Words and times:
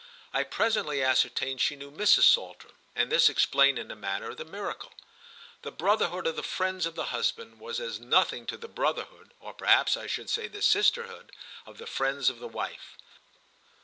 I 0.33 0.41
presently 0.43 1.03
ascertained 1.03 1.61
she 1.61 1.75
knew 1.75 1.91
Mrs. 1.91 2.23
Saltram, 2.23 2.73
and 2.95 3.11
this 3.11 3.29
explained 3.29 3.77
in 3.77 3.91
a 3.91 3.95
manner 3.95 4.33
the 4.33 4.43
miracle. 4.43 4.91
The 5.61 5.71
brotherhood 5.71 6.25
of 6.25 6.35
the 6.35 6.41
friends 6.41 6.87
of 6.87 6.95
the 6.95 7.11
husband 7.13 7.59
was 7.59 7.79
as 7.79 7.99
nothing 7.99 8.47
to 8.47 8.57
the 8.57 8.67
brotherhood, 8.67 9.35
or 9.39 9.53
perhaps 9.53 9.95
I 9.95 10.07
should 10.07 10.31
say 10.31 10.47
the 10.47 10.63
sisterhood, 10.63 11.31
of 11.67 11.77
the 11.77 11.85
friends 11.85 12.31
of 12.31 12.39
the 12.39 12.47
wife. 12.47 12.97